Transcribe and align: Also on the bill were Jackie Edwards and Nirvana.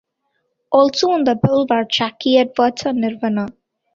Also 0.71 1.11
on 1.11 1.25
the 1.25 1.35
bill 1.35 1.67
were 1.69 1.83
Jackie 1.83 2.37
Edwards 2.39 2.87
and 2.87 3.01
Nirvana. 3.01 3.49